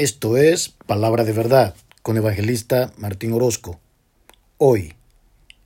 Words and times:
Esto 0.00 0.38
es 0.38 0.70
Palabra 0.86 1.24
de 1.24 1.34
Verdad 1.34 1.74
con 2.00 2.16
Evangelista 2.16 2.90
Martín 2.96 3.34
Orozco. 3.34 3.80
Hoy, 4.56 4.94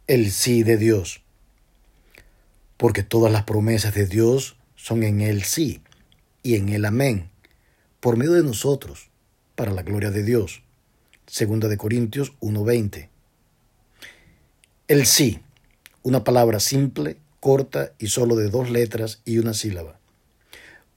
el 0.09 0.32
sí 0.32 0.64
de 0.64 0.77
Dios. 0.77 1.22
Porque 2.77 3.05
todas 3.05 3.30
las 3.30 3.45
promesas 3.45 3.95
de 3.95 4.07
Dios 4.07 4.57
son 4.75 5.05
en 5.05 5.20
el 5.20 5.45
sí 5.45 5.82
y 6.43 6.57
en 6.57 6.68
el 6.70 6.84
amén, 6.84 7.30
por 8.00 8.16
medio 8.16 8.32
de 8.32 8.43
nosotros, 8.43 9.09
para 9.55 9.70
la 9.70 9.84
gloria 9.84 10.11
de 10.11 10.25
Dios. 10.25 10.64
Segunda 11.29 11.69
de 11.69 11.77
Corintios 11.77 12.32
1:20. 12.41 13.11
El 14.89 15.07
sí, 15.07 15.43
una 16.03 16.25
palabra 16.25 16.59
simple, 16.59 17.19
corta 17.39 17.93
y 18.01 18.09
solo 18.09 18.35
de 18.35 18.51
dos 18.51 18.69
letras 18.69 19.21
y 19.25 19.39
una 19.39 19.55
sílaba, 19.55 20.01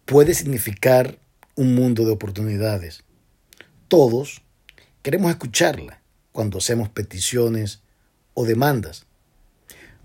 puede 0.06 0.34
significar 0.34 1.20
un 1.54 1.76
mundo 1.76 2.04
de 2.04 2.14
oportunidades 2.14 3.04
todos 3.88 4.42
queremos 5.02 5.32
escucharla 5.32 6.02
cuando 6.32 6.58
hacemos 6.58 6.90
peticiones 6.90 7.82
o 8.34 8.46
demandas, 8.46 9.06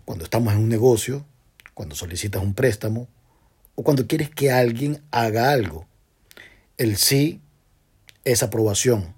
cuando 0.04 0.24
estamos 0.24 0.54
en 0.54 0.60
un 0.60 0.68
negocio, 0.68 1.26
cuando 1.74 1.94
solicitas 1.94 2.42
un 2.42 2.54
préstamo 2.54 3.08
o 3.74 3.82
cuando 3.82 4.06
quieres 4.06 4.30
que 4.30 4.50
alguien 4.50 5.02
haga 5.10 5.50
algo. 5.50 5.86
El 6.78 6.96
sí 6.96 7.40
es 8.24 8.42
aprobación. 8.42 9.14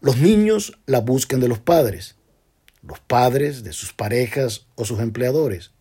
Los 0.00 0.18
niños 0.18 0.78
la 0.86 1.00
buscan 1.00 1.40
de 1.40 1.48
los 1.48 1.58
padres, 1.58 2.14
los 2.82 3.00
padres 3.00 3.64
de 3.64 3.72
sus 3.72 3.92
parejas 3.92 4.66
o 4.76 4.84
sus 4.84 5.00
empleadores, 5.00 5.72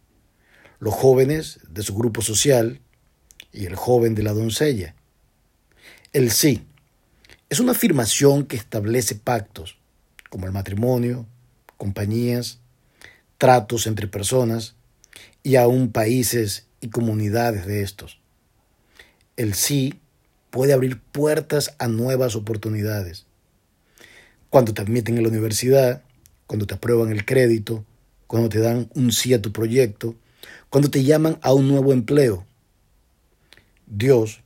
los 0.79 0.93
jóvenes 0.93 1.59
de 1.69 1.83
su 1.83 1.95
grupo 1.95 2.21
social 2.21 2.81
y 3.51 3.65
el 3.65 3.75
joven 3.75 4.15
de 4.15 4.23
la 4.23 4.33
doncella. 4.33 4.95
El 6.13 6.31
sí 6.31 6.65
es 7.49 7.59
una 7.61 7.71
afirmación 7.71 8.45
que 8.45 8.57
establece 8.57 9.15
pactos, 9.15 9.77
como 10.29 10.47
el 10.47 10.51
matrimonio, 10.51 11.25
compañías, 11.77 12.59
tratos 13.37 13.87
entre 13.87 14.07
personas 14.07 14.75
y 15.43 15.55
aún 15.55 15.91
países 15.91 16.65
y 16.81 16.89
comunidades 16.89 17.65
de 17.65 17.83
estos. 17.83 18.19
El 19.37 19.53
sí 19.53 19.99
puede 20.49 20.73
abrir 20.73 20.99
puertas 20.99 21.73
a 21.79 21.87
nuevas 21.87 22.35
oportunidades. 22.35 23.25
Cuando 24.49 24.73
te 24.73 24.81
admiten 24.81 25.17
en 25.17 25.23
la 25.23 25.29
universidad, 25.29 26.03
cuando 26.47 26.65
te 26.65 26.73
aprueban 26.73 27.11
el 27.11 27.25
crédito, 27.25 27.85
cuando 28.27 28.49
te 28.49 28.59
dan 28.59 28.89
un 28.93 29.13
sí 29.13 29.33
a 29.33 29.41
tu 29.41 29.53
proyecto, 29.53 30.15
cuando 30.69 30.89
te 30.89 31.03
llaman 31.03 31.37
a 31.41 31.53
un 31.53 31.69
nuevo 31.69 31.93
empleo. 31.93 32.45
Dios 33.85 34.41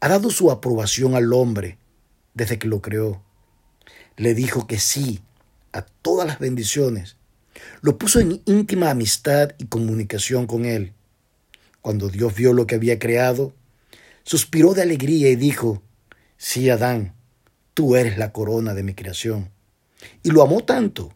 ha 0.00 0.08
dado 0.08 0.28
su 0.28 0.50
aprobación 0.50 1.14
al 1.14 1.32
hombre 1.32 1.78
desde 2.34 2.58
que 2.58 2.68
lo 2.68 2.82
creó. 2.82 3.22
Le 4.16 4.34
dijo 4.34 4.66
que 4.66 4.78
sí 4.78 5.22
a 5.72 5.82
todas 5.82 6.26
las 6.26 6.38
bendiciones. 6.38 7.16
Lo 7.80 7.98
puso 7.98 8.20
en 8.20 8.42
íntima 8.44 8.90
amistad 8.90 9.52
y 9.58 9.66
comunicación 9.66 10.46
con 10.46 10.64
él. 10.64 10.92
Cuando 11.80 12.08
Dios 12.08 12.34
vio 12.34 12.52
lo 12.52 12.66
que 12.66 12.74
había 12.74 12.98
creado, 12.98 13.54
suspiró 14.24 14.74
de 14.74 14.82
alegría 14.82 15.30
y 15.30 15.36
dijo, 15.36 15.82
sí, 16.36 16.70
Adán, 16.70 17.14
tú 17.74 17.96
eres 17.96 18.18
la 18.18 18.32
corona 18.32 18.74
de 18.74 18.82
mi 18.82 18.94
creación. 18.94 19.50
Y 20.22 20.30
lo 20.30 20.42
amó 20.42 20.64
tanto 20.64 21.14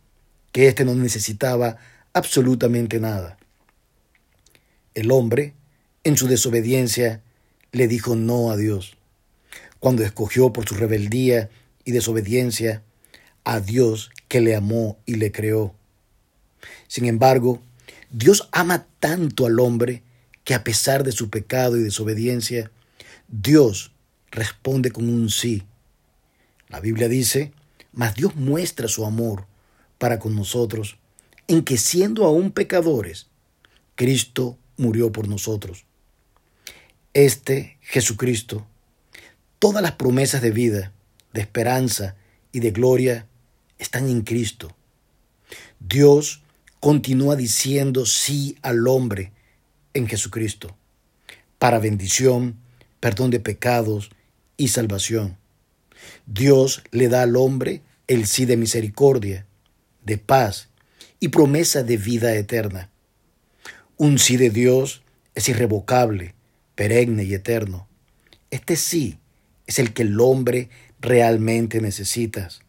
que 0.53 0.69
éste 0.69 0.85
no 0.85 0.95
necesitaba 0.95 1.77
absolutamente 2.13 3.01
nada. 3.01 3.39
El 4.95 5.11
hombre, 5.13 5.55
en 6.05 6.17
su 6.17 6.27
desobediencia, 6.27 7.23
le 7.73 7.87
dijo 7.87 8.17
no 8.17 8.51
a 8.51 8.57
Dios 8.57 8.98
cuando 9.81 10.05
escogió 10.05 10.53
por 10.53 10.69
su 10.69 10.75
rebeldía 10.75 11.51
y 11.84 11.93
desobediencia 11.93 12.83
a 13.45 13.61
Dios 13.61 14.11
que 14.28 14.41
le 14.41 14.55
amó 14.55 14.99
y 15.06 15.15
le 15.15 15.33
creó. 15.33 15.75
Sin 16.87 17.06
embargo, 17.06 17.62
Dios 18.11 18.49
ama 18.53 18.87
tanto 19.00 19.47
al 19.47 19.61
hombre 19.61 20.03
que 20.44 20.55
a 20.55 20.65
pesar 20.65 21.05
de 21.05 21.12
su 21.12 21.31
pecado 21.31 21.77
y 21.77 21.83
desobediencia, 21.83 22.71
Dios 23.28 23.93
responde 24.31 24.91
con 24.91 25.09
un 25.09 25.31
sí. 25.31 25.62
La 26.69 26.81
Biblia 26.81 27.09
dice, 27.09 27.53
mas 27.93 28.15
Dios 28.15 28.37
muestra 28.37 28.89
su 28.89 29.05
amor 29.05 29.47
para 29.99 30.19
con 30.19 30.34
nosotros 30.34 30.99
en 31.49 31.65
que 31.65 31.78
siendo 31.78 32.25
aún 32.25 32.53
pecadores, 32.53 33.27
Cristo 33.95 34.59
murió 34.77 35.10
por 35.10 35.28
nosotros. 35.28 35.84
Este 37.15 37.78
Jesucristo 37.81 38.66
Todas 39.59 39.83
las 39.83 39.93
promesas 39.93 40.41
de 40.41 40.53
vida, 40.53 40.93
de 41.33 41.41
esperanza 41.41 42.15
y 42.53 42.61
de 42.61 42.71
gloria 42.71 43.27
están 43.79 44.09
en 44.09 44.23
Cristo. 44.23 44.75
Dios 45.81 46.43
continúa 46.79 47.35
diciendo 47.35 48.07
sí 48.07 48.57
al 48.63 48.87
hombre 48.87 49.33
en 49.95 50.07
Jesucristo, 50.07 50.77
para 51.59 51.81
bendición, 51.81 52.57
perdón 53.01 53.31
de 53.31 53.41
pecados 53.41 54.11
y 54.57 54.69
salvación. 54.69 55.37
Dios 56.27 56.85
le 56.93 57.09
da 57.09 57.23
al 57.23 57.35
hombre 57.35 57.83
el 58.07 58.29
sí 58.29 58.45
de 58.45 58.57
misericordia, 58.57 59.45
de 60.05 60.19
paz 60.19 60.69
y 61.19 61.29
promesa 61.29 61.83
de 61.83 61.97
vida 61.97 62.33
eterna. 62.37 62.91
Un 63.97 64.21
sí 64.21 64.37
de 64.37 64.51
Dios 64.51 65.03
es 65.35 65.49
irrevocable, 65.49 66.37
perenne 66.77 67.25
y 67.25 67.35
eterno. 67.35 67.89
Este 68.51 68.77
sí 68.77 69.19
es 69.69 69.79
el 69.79 69.93
que 69.93 70.03
el 70.03 70.19
hombre 70.19 70.71
realmente 71.01 71.81
necesitas. 71.81 72.62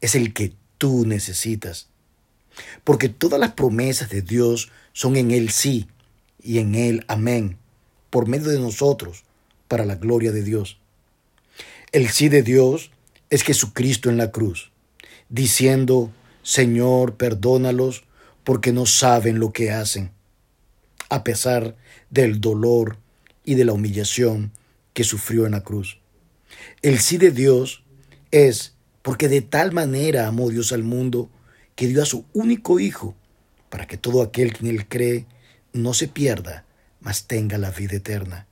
Es 0.00 0.14
el 0.14 0.32
que 0.34 0.52
tú 0.78 1.06
necesitas. 1.06 1.88
Porque 2.84 3.08
todas 3.08 3.40
las 3.40 3.52
promesas 3.52 4.10
de 4.10 4.22
Dios 4.22 4.70
son 4.92 5.16
en 5.16 5.30
Él 5.30 5.50
sí 5.50 5.88
y 6.40 6.58
en 6.58 6.74
Él 6.74 7.04
amén, 7.08 7.56
por 8.10 8.28
medio 8.28 8.50
de 8.50 8.60
nosotros, 8.60 9.24
para 9.66 9.86
la 9.86 9.96
gloria 9.96 10.30
de 10.30 10.42
Dios. 10.42 10.78
El 11.90 12.10
sí 12.10 12.28
de 12.28 12.42
Dios 12.42 12.90
es 13.30 13.42
Jesucristo 13.42 14.10
en 14.10 14.18
la 14.18 14.30
cruz, 14.30 14.70
diciendo, 15.30 16.12
Señor, 16.42 17.16
perdónalos 17.16 18.04
porque 18.44 18.72
no 18.72 18.84
saben 18.84 19.40
lo 19.40 19.52
que 19.52 19.70
hacen, 19.70 20.10
a 21.08 21.24
pesar 21.24 21.76
del 22.10 22.42
dolor 22.42 22.98
y 23.44 23.54
de 23.54 23.64
la 23.64 23.72
humillación 23.72 24.52
que 24.92 25.02
sufrió 25.02 25.46
en 25.46 25.52
la 25.52 25.62
cruz. 25.62 25.98
El 26.82 26.98
sí 26.98 27.18
de 27.18 27.30
Dios 27.30 27.84
es 28.30 28.74
porque 29.02 29.28
de 29.28 29.40
tal 29.40 29.72
manera 29.72 30.26
amó 30.26 30.50
Dios 30.50 30.72
al 30.72 30.82
mundo 30.82 31.30
que 31.74 31.86
dio 31.86 32.02
a 32.02 32.06
su 32.06 32.26
único 32.32 32.80
Hijo, 32.80 33.14
para 33.68 33.86
que 33.86 33.96
todo 33.96 34.22
aquel 34.22 34.52
que 34.52 34.66
en 34.66 34.74
él 34.74 34.88
cree 34.88 35.26
no 35.72 35.94
se 35.94 36.08
pierda, 36.08 36.64
mas 37.00 37.26
tenga 37.26 37.58
la 37.58 37.70
vida 37.70 37.96
eterna. 37.96 38.46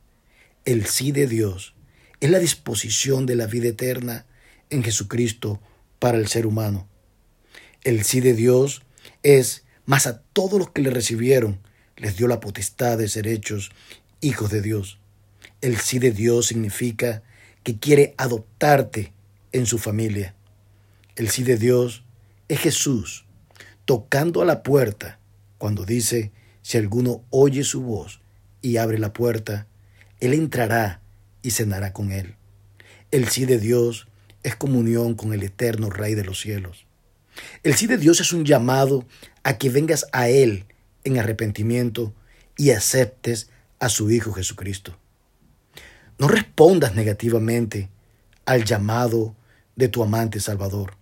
El 0.64 0.86
sí 0.86 1.12
de 1.12 1.26
Dios 1.26 1.74
es 2.20 2.30
la 2.30 2.38
disposición 2.38 3.26
de 3.26 3.36
la 3.36 3.46
vida 3.46 3.68
eterna 3.68 4.26
en 4.70 4.82
Jesucristo 4.82 5.60
para 5.98 6.18
el 6.18 6.28
ser 6.28 6.46
humano. 6.46 6.88
El 7.82 8.04
sí 8.04 8.20
de 8.20 8.34
Dios 8.34 8.82
es, 9.22 9.64
más 9.86 10.06
a 10.06 10.22
todos 10.22 10.58
los 10.58 10.70
que 10.70 10.82
le 10.82 10.90
recibieron, 10.90 11.60
les 11.96 12.16
dio 12.16 12.28
la 12.28 12.40
potestad 12.40 12.98
de 12.98 13.08
ser 13.08 13.26
hechos 13.26 13.70
hijos 14.20 14.50
de 14.50 14.62
Dios. 14.62 14.98
El 15.60 15.78
sí 15.78 15.98
de 15.98 16.12
Dios 16.12 16.46
significa 16.46 17.22
que 17.64 17.78
quiere 17.78 18.14
adoptarte 18.16 19.12
en 19.50 19.66
su 19.66 19.78
familia. 19.78 20.34
El 21.16 21.30
sí 21.30 21.42
de 21.42 21.56
Dios 21.56 22.04
es 22.48 22.60
Jesús 22.60 23.24
tocando 23.84 24.40
a 24.40 24.44
la 24.44 24.62
puerta 24.62 25.18
cuando 25.58 25.84
dice, 25.84 26.32
si 26.62 26.78
alguno 26.78 27.24
oye 27.30 27.64
su 27.64 27.82
voz 27.82 28.20
y 28.62 28.76
abre 28.76 28.98
la 28.98 29.12
puerta, 29.12 29.66
Él 30.20 30.34
entrará 30.34 31.00
y 31.42 31.50
cenará 31.50 31.92
con 31.92 32.12
Él. 32.12 32.36
El 33.10 33.28
sí 33.28 33.44
de 33.44 33.58
Dios 33.58 34.08
es 34.42 34.56
comunión 34.56 35.14
con 35.14 35.32
el 35.32 35.42
eterno 35.42 35.90
Rey 35.90 36.14
de 36.14 36.24
los 36.24 36.40
cielos. 36.40 36.86
El 37.62 37.74
sí 37.74 37.86
de 37.86 37.98
Dios 37.98 38.20
es 38.20 38.32
un 38.32 38.44
llamado 38.44 39.06
a 39.42 39.58
que 39.58 39.70
vengas 39.70 40.06
a 40.12 40.28
Él 40.28 40.66
en 41.04 41.18
arrepentimiento 41.18 42.14
y 42.56 42.70
aceptes 42.70 43.50
a 43.78 43.88
su 43.88 44.10
Hijo 44.10 44.32
Jesucristo. 44.32 44.98
No 46.18 46.28
respondas 46.28 46.94
negativamente 46.94 47.90
al 48.46 48.64
llamado 48.64 49.34
de 49.76 49.88
tu 49.88 50.02
amante 50.02 50.40
Salvador. 50.40 50.96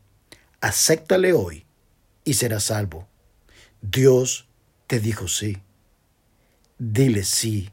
Acéptale 0.60 1.32
hoy 1.32 1.66
y 2.24 2.34
serás 2.34 2.64
salvo. 2.64 3.08
Dios 3.80 4.48
te 4.86 5.00
dijo 5.00 5.28
sí. 5.28 5.58
Dile 6.78 7.24
sí 7.24 7.70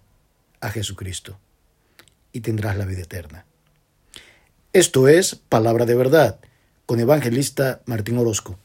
a 0.61 0.69
Jesucristo 0.69 1.39
y 2.31 2.41
tendrás 2.41 2.77
la 2.77 2.85
vida 2.85 3.01
eterna. 3.01 3.45
Esto 4.73 5.07
es 5.07 5.35
Palabra 5.35 5.85
de 5.85 5.95
Verdad 5.95 6.39
con 6.85 6.99
Evangelista 6.99 7.81
Martín 7.85 8.17
Orozco. 8.17 8.57